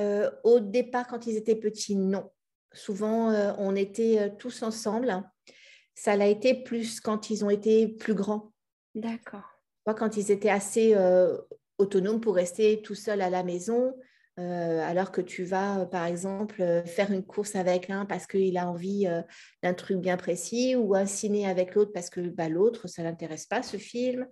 [0.00, 2.30] Euh, Au départ, quand ils étaient petits, non.
[2.72, 5.22] Souvent, euh, on était tous ensemble.
[5.94, 8.52] Ça l'a été plus quand ils ont été plus grands.
[8.94, 9.60] D'accord.
[9.84, 10.96] Quand ils étaient assez
[11.78, 13.92] autonomes pour rester tout seuls à la maison,
[14.40, 18.26] euh, alors que tu vas, euh, par exemple, euh, faire une course avec un parce
[18.26, 19.06] qu'il a envie
[19.62, 23.46] d'un truc bien précis ou un ciné avec l'autre parce que bah, l'autre, ça l'intéresse
[23.46, 24.26] pas, ce film,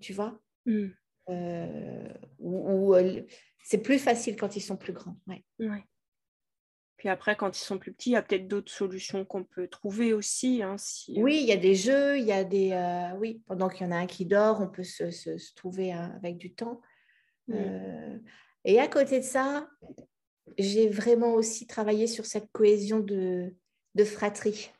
[0.00, 0.38] tu vois?
[0.66, 0.86] Mmh.
[2.38, 2.94] Ou,
[3.64, 5.16] c'est plus facile quand ils sont plus grands.
[5.26, 5.44] Ouais.
[6.96, 9.68] Puis après, quand ils sont plus petits, il y a peut-être d'autres solutions qu'on peut
[9.68, 10.62] trouver aussi.
[10.62, 10.76] Hein,
[11.16, 13.14] oui, il y a des jeux, il y a des...
[13.18, 16.54] oui, pendant qu'il y en a un qui dort, on peut se, trouver avec du
[16.54, 16.80] temps.
[18.64, 19.68] Et à côté de ça,
[20.58, 23.54] j'ai vraiment aussi travaillé sur cette cohésion de,
[23.94, 24.70] de fratrie.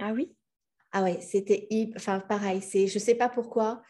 [0.00, 0.34] Ah oui?
[0.92, 3.82] Ah ouais, c'était enfin pareil, c'est je sais pas pourquoi.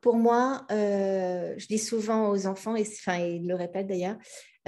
[0.00, 4.18] Pour moi, euh, je dis souvent aux enfants, et enfin ils le répètent d'ailleurs,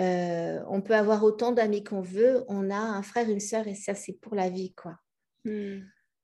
[0.01, 3.75] euh, on peut avoir autant d'amis qu'on veut, on a un frère, une sœur, et
[3.75, 4.97] ça c'est pour la vie quoi.
[5.45, 5.81] Hmm.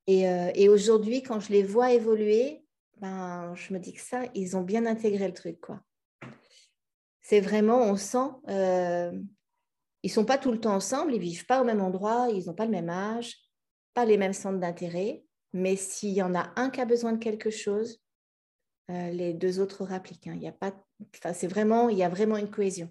[0.09, 2.65] Et, euh, et aujourd'hui, quand je les vois évoluer,
[3.01, 5.81] ben, je me dis que ça, ils ont bien intégré le truc quoi
[7.23, 9.13] c'est vraiment, on sent, euh,
[10.03, 12.55] ils sont pas tout le temps ensemble, ils vivent pas au même endroit, ils n'ont
[12.55, 13.37] pas le même âge,
[13.95, 17.23] pas les mêmes centres d'intérêt, mais s'il y en a un qui a besoin de
[17.23, 18.01] quelque chose,
[18.91, 20.27] euh, les deux autres rappliquent.
[20.27, 20.35] Hein.
[20.35, 20.75] Il y a pas,
[21.15, 22.91] enfin, c'est vraiment, il y a vraiment une cohésion.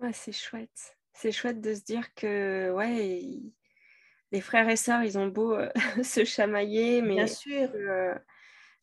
[0.00, 0.96] Ouais, c'est chouette.
[1.12, 3.22] C'est chouette de se dire que ouais,
[4.30, 5.68] les frères et sœurs, ils ont beau euh,
[6.04, 7.68] se chamailler, mais Bien sûr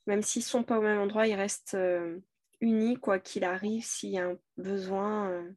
[0.10, 2.19] même s'ils ne sont pas au même endroit, ils restent, euh,
[2.62, 5.30] unis, quoi qu'il arrive, s'il y a un besoin.
[5.30, 5.52] Euh.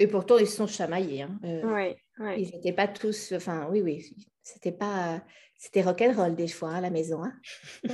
[0.00, 1.22] Et pourtant, ils sont chamaillés.
[1.22, 1.38] Hein.
[1.44, 1.94] Euh,
[2.36, 3.30] ils n'étaient pas tous.
[3.32, 4.12] Enfin, oui, oui.
[4.42, 5.24] C'était pas.
[5.56, 7.22] C'était rock'n'roll des fois à la maison.
[7.22, 7.40] Hein.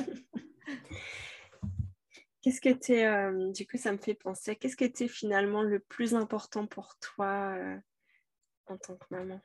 [2.41, 5.81] Qu'est-ce que tu euh, du coup, ça me fait penser, qu'est-ce que tu finalement le
[5.81, 7.59] plus important pour toi
[8.69, 9.41] en tant que maman?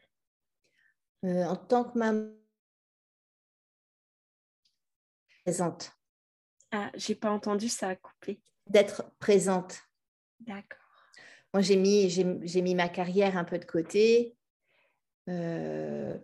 [1.24, 2.30] En tant que maman,
[5.44, 5.92] présente.
[6.72, 8.40] Ah, j'ai pas entendu, ça a coupé.
[8.68, 9.80] D'être présente.
[10.40, 10.80] D'accord.
[11.54, 14.36] Moi, j'ai mis, j'ai, mis ma carrière un peu de côté,
[15.30, 16.18] euh,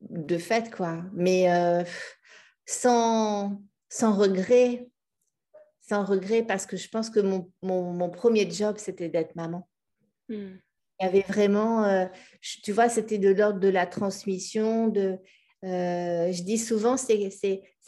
[0.00, 1.02] de fait, quoi.
[1.14, 1.82] Mais euh,
[2.66, 4.90] sans, sans regret,
[5.80, 9.66] sans regret, parce que je pense que mon, mon, premier job, c'était d'être maman.
[10.28, 10.56] Hmm.
[11.00, 12.04] Il y avait vraiment, euh,
[12.62, 15.18] tu vois, c'était de l'ordre de la transmission, de,
[15.64, 17.30] euh, je dis souvent, c'est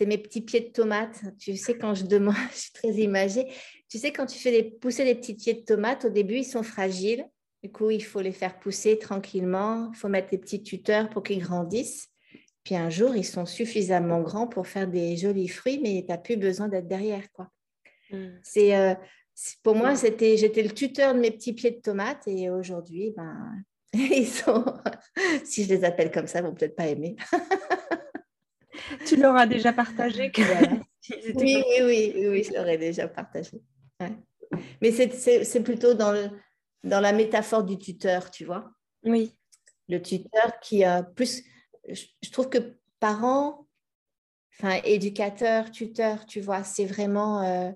[0.01, 1.23] mes petits pieds de tomates.
[1.39, 3.47] Tu sais, quand je demande, je suis très imagée.
[3.89, 6.63] Tu sais, quand tu fais pousser les petits pieds de tomates, au début, ils sont
[6.63, 7.27] fragiles.
[7.63, 9.91] Du coup, il faut les faire pousser tranquillement.
[9.93, 12.09] Il faut mettre des petits tuteurs pour qu'ils grandissent.
[12.65, 16.19] Puis un jour, ils sont suffisamment grands pour faire des jolis fruits, mais tu n'as
[16.19, 17.31] plus besoin d'être derrière.
[17.33, 17.49] quoi.
[18.11, 18.39] Hmm.
[18.57, 18.95] Euh,
[19.63, 23.65] pour moi, c'était, j'étais le tuteur de mes petits pieds de tomates et aujourd'hui, ben,
[23.95, 24.65] Ils sont,
[25.45, 27.17] si je les appelle comme ça, ils vont peut-être pas aimer.
[29.07, 30.41] tu l'auras déjà partagé que...
[31.37, 33.63] oui, oui, oui, oui, je l'aurais déjà partagé.
[34.81, 36.31] Mais c'est plutôt dans, le,
[36.85, 38.71] dans la métaphore du tuteur, tu vois?
[39.05, 39.37] Oui.
[39.89, 41.43] Le tuteur qui a plus...
[41.89, 43.67] Je, trouve que parents,
[44.55, 47.73] enfin éducateur, tuteur, tu vois, c'est vraiment euh,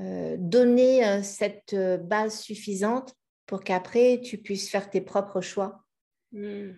[0.00, 3.14] euh, donner euh, cette base suffisante
[3.48, 5.82] pour qu'après tu puisses faire tes propres choix.
[6.30, 6.72] Hmm.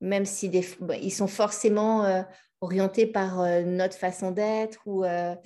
[0.00, 0.66] Même si des,
[1.00, 2.22] ils sont forcément euh,
[2.60, 5.36] orientés par euh, notre façon d'être ou euh,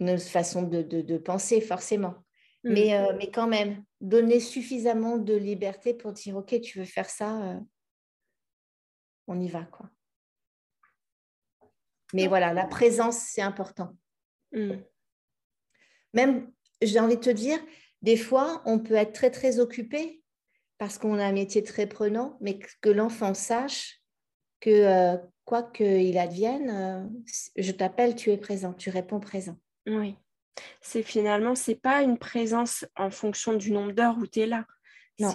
[0.00, 2.14] notre façon de, penser, forcément.
[2.64, 2.72] Hmm.
[2.72, 7.60] Mais, mais quand même, donner suffisamment de liberté pour dire, OK, tu veux faire ça,
[9.26, 9.64] on y va.
[9.64, 9.90] quoi.
[12.14, 13.94] Mais voilà, la présence, c'est important.
[14.52, 14.76] Hmm.
[16.14, 16.50] Même
[16.80, 17.58] j'ai envie de te dire,
[18.02, 20.22] des fois, on peut être très, très occupé
[20.78, 24.00] parce qu'on a un métier très prenant, mais que l'enfant sache
[24.60, 27.04] que euh, quoi qu'il advienne, euh,
[27.56, 29.56] je t'appelle, tu es présent, tu réponds présent.
[29.86, 30.16] Oui.
[30.80, 34.66] C'est finalement, c'est pas une présence en fonction du nombre d'heures où tu es là.
[35.18, 35.34] Non.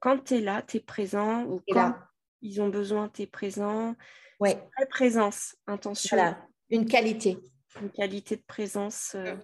[0.00, 1.94] Quand tu es là, tu es présent, ou quand
[2.40, 3.94] ils ont besoin, tu es présent.
[4.38, 4.50] Oui.
[4.78, 6.16] Une présence, intention.
[6.16, 7.38] Voilà, une qualité.
[7.80, 9.12] Une qualité de présence.
[9.14, 9.36] Euh.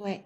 [0.00, 0.22] Oui.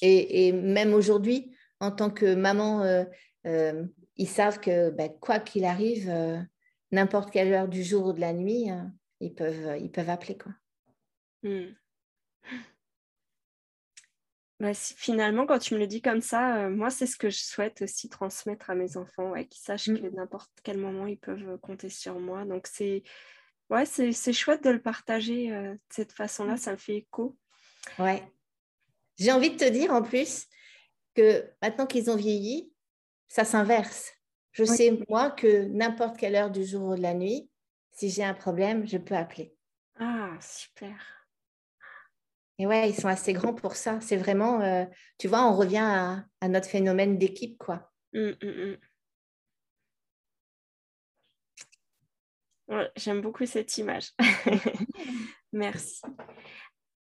[0.00, 3.04] Et, même aujourd'hui, en tant que maman, euh,
[3.46, 3.84] euh,
[4.16, 6.38] ils savent que ben, quoi qu'il arrive, euh,
[6.92, 8.68] n'importe quelle heure du jour ou de la nuit,
[9.20, 10.38] ils, peuvent, ils peuvent appeler.
[10.38, 10.52] Quoi.
[11.42, 11.74] Hmm.
[14.60, 17.82] Bah, finalement, quand tu me le dis comme ça, moi, c'est ce que je souhaite
[17.82, 19.98] aussi transmettre à mes enfants, ouais, qu'ils sachent hmm.
[19.98, 22.44] que n'importe quel moment, ils peuvent compter sur moi.
[22.44, 23.02] Donc, c'est
[23.70, 26.58] ouais, c'est chouette de le partager de cette façon-là, hmm.
[26.58, 27.36] ça me fait écho.
[27.98, 28.22] Ouais.
[29.18, 30.46] J'ai envie de te dire en plus
[31.14, 32.72] que maintenant qu'ils ont vieilli,
[33.28, 34.12] ça s'inverse.
[34.52, 37.50] Je sais, moi, que n'importe quelle heure du jour ou de la nuit,
[37.90, 39.54] si j'ai un problème, je peux appeler.
[39.98, 40.96] Ah, super.
[42.58, 44.00] Et ouais, ils sont assez grands pour ça.
[44.00, 44.84] C'est vraiment, euh,
[45.18, 47.92] tu vois, on revient à, notre phénomène d'équipe, quoi.
[48.14, 48.76] Hum, hum,
[52.68, 52.88] hum.
[52.96, 54.12] J'aime beaucoup cette image.
[55.52, 56.00] Merci.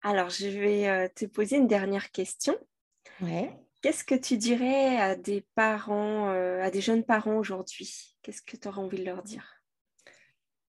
[0.04, 2.58] Alors, je vais euh, te poser une dernière question.
[3.22, 3.58] Ouais.
[3.82, 8.18] Qu'est-ce que tu dirais à des parents, euh, à des jeunes parents aujourd'hui?
[8.22, 9.50] Qu'est-ce que tu aurais envie de leur dire?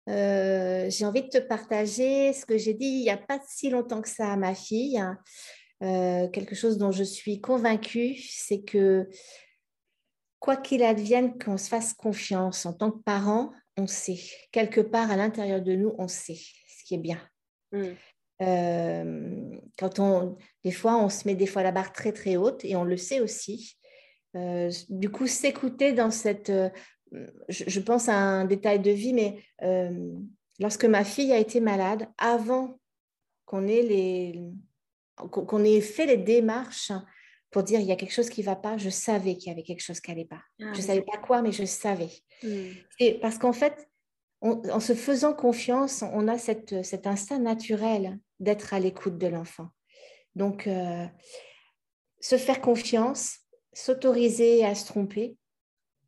[0.09, 3.71] Euh, J'ai envie de te partager ce que j'ai dit il n'y a pas si
[3.71, 4.99] longtemps que ça à ma fille.
[4.99, 5.19] Hein.
[6.33, 9.09] quelque chose dont je suis convaincue, c'est que
[10.41, 14.19] quoi qu'il advienne, qu'on se fasse confiance en tant que parent, on sait.
[14.51, 17.21] Quelque part à l'intérieur de nous, on sait ce qui est bien.
[17.73, 17.91] Mmh.
[18.43, 22.65] Euh, quand on, des fois, on se met des fois la barre très très haute
[22.65, 23.77] et on le sait aussi.
[24.37, 26.71] Euh, du coup, s'écouter dans cette, euh,
[27.49, 29.43] je, pense à un détail de vie, mais
[30.59, 32.79] lorsque ma fille a été malade, avant
[33.45, 34.41] qu'on ait les,
[35.17, 36.93] qu'on ait fait les démarches
[37.51, 39.53] pour dire il y a quelque chose qui ne va pas, je savais qu'il y
[39.53, 40.41] avait quelque chose qui n'allait pas.
[40.61, 42.11] Ah je ne savais pas quoi, mais je savais.
[43.01, 43.90] Et parce qu'en fait,
[44.41, 49.69] en se faisant confiance, on a cet instinct naturel d'être à l'écoute de l'enfant.
[50.35, 51.07] Donc, euh,
[52.21, 53.39] se faire confiance,
[53.73, 55.37] s'autoriser à se tromper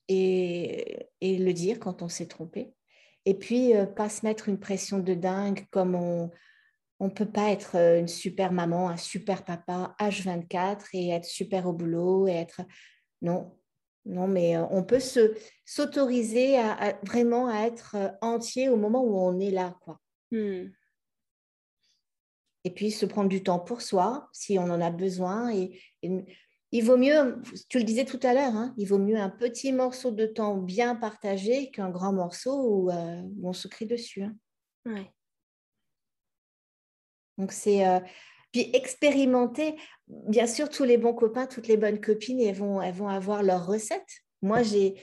[0.09, 2.73] et, le dire quand on s'est trompé.
[3.25, 6.31] Et puis, pas se mettre une pression de dingue comme on
[7.03, 11.73] on peut pas être une super maman, un super papa H24 et être super au
[11.73, 12.63] boulot et être
[13.23, 13.59] non,
[14.05, 15.35] non, mais on peut se
[15.65, 20.01] s'autoriser à, vraiment à être entier au moment où on est là, quoi.
[20.33, 20.71] Mmh.
[22.65, 25.53] Et puis se prendre du temps pour soi si on en a besoin.
[25.55, 25.81] Et,
[26.75, 29.75] il vaut mieux, tu le disais tout à l'heure, hein, il vaut mieux un petit
[29.75, 32.91] morceau de temps bien partagé qu'un grand morceau où,
[33.43, 34.23] on se crie dessus.
[34.23, 34.35] Hein.
[37.37, 37.85] Donc c'est
[38.53, 39.77] puis expérimenter.
[40.09, 43.43] Bien sûr, tous les bons copains, toutes les bonnes copines, elles vont, elles vont avoir
[43.43, 44.23] leurs recettes.
[44.43, 44.97] Moi, j'ai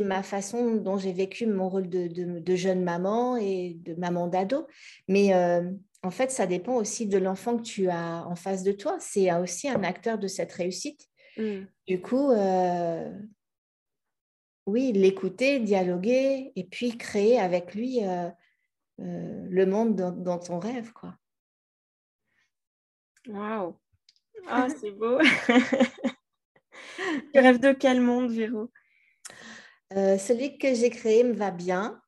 [0.00, 0.04] mmh.
[0.04, 2.08] ma façon dont j'ai vécu mon rôle de,
[2.40, 4.66] de, jeune maman et de maman d'ado.
[5.06, 5.70] Mais euh,
[6.02, 8.96] en fait, ça dépend aussi de l'enfant que tu as en face de toi.
[8.98, 11.06] C'est aussi un acteur de cette réussite.
[11.36, 11.66] Mmh.
[11.86, 13.12] Du coup, euh,
[14.64, 18.30] oui, l'écouter, dialoguer et puis créer avec lui euh,
[18.96, 20.94] le monde dont, dont on rêve.
[20.94, 21.14] Quoi.
[23.28, 23.74] Waouh!
[24.48, 25.18] Ah, c'est beau!
[27.32, 28.70] tu rêves de quel monde, Véro?
[29.94, 32.00] Euh, celui que j'ai créé me va bien.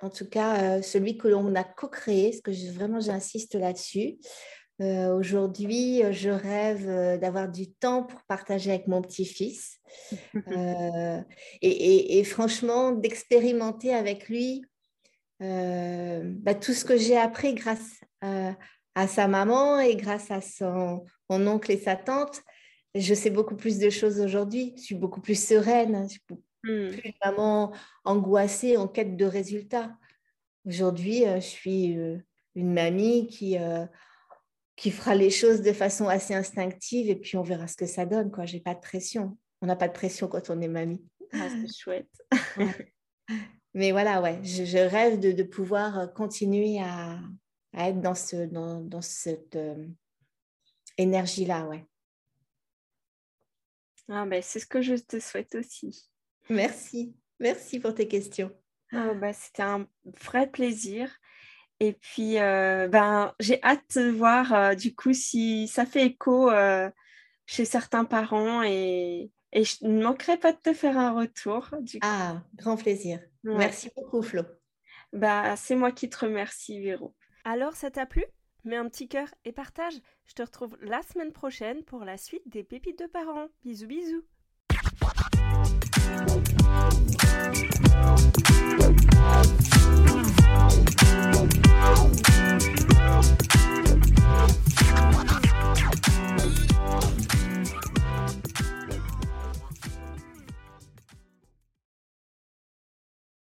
[0.00, 4.18] En tout cas, euh, celui que l'on a co-créé, parce que vraiment j'insiste là-dessus.
[4.80, 9.78] Euh, aujourd'hui, je rêve d'avoir du temps pour partager avec mon petit-fils.
[11.62, 14.64] Et, franchement, d'expérimenter avec lui
[15.40, 18.54] bah, tout ce que j'ai appris grâce à
[18.98, 22.42] à sa maman et grâce à son mon oncle et sa tante,
[22.96, 24.74] je sais beaucoup plus de choses aujourd'hui.
[24.76, 26.08] Je suis beaucoup plus sereine.
[26.08, 26.22] Je suis
[26.64, 26.96] hmm.
[26.96, 27.72] plus maman
[28.04, 29.96] angoissée en quête de résultats.
[30.66, 32.18] Aujourd'hui, euh, je suis euh,
[32.56, 33.86] une mamie qui, euh,
[34.74, 38.04] qui fera les choses de façon assez instinctive et puis on verra ce que ça
[38.04, 38.32] donne.
[38.46, 39.38] Je n'ai pas de pression.
[39.62, 41.04] On n'a pas de pression quand on est mamie.
[41.32, 42.10] Ah, c'est chouette.
[43.74, 47.20] Mais voilà, ouais, je, rêve de, pouvoir continuer à,
[47.72, 49.86] à être dans, ce, dans, dans cette euh,
[50.96, 51.86] énergie-là, ouais.
[54.08, 56.08] Ah ben, c'est ce que je te souhaite aussi.
[56.48, 58.50] Merci, merci pour tes questions.
[58.90, 59.86] Ah, bah, C'était un
[60.22, 61.14] vrai plaisir.
[61.78, 66.50] Et puis, euh, ben, j'ai hâte de voir euh, du coup si ça fait écho
[67.44, 71.68] chez certains parents et, et, je ne manquerai pas de te faire un retour.
[71.80, 73.20] Du Ah, grand plaisir.
[73.44, 74.42] Merci beaucoup, Flo.
[75.12, 77.14] Bah, c'est moi qui te remercie, Véro.
[77.50, 78.26] Alors, ça t'a plu?
[78.64, 79.94] Mets un petit cœur et partage.
[80.26, 83.48] Je te retrouve la semaine prochaine pour la suite des pépites de parents.
[83.64, 84.22] Bisous bisous